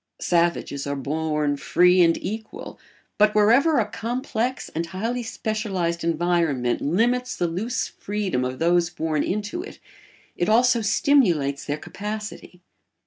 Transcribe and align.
Savages 0.19 0.87
are 0.87 0.95
born 0.95 1.57
free 1.57 2.01
and 2.01 2.17
equal, 2.17 2.79
but 3.19 3.35
wherever 3.35 3.77
a 3.77 3.85
complex 3.85 4.67
and 4.73 4.87
highly 4.87 5.21
specialised 5.21 6.03
environment 6.03 6.81
limits 6.81 7.35
the 7.35 7.45
loose 7.45 7.87
freedom 7.87 8.43
of 8.43 8.57
those 8.57 8.89
born 8.89 9.21
into 9.21 9.61
it, 9.61 9.77
it 10.35 10.49
also 10.49 10.81
stimulates 10.81 11.65
their 11.65 11.77
capacity. 11.77 12.61